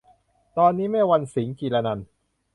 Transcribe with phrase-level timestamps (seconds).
[0.57, 2.07] ตอนนี้ แม่วรรณสิงห์ จิรนันท์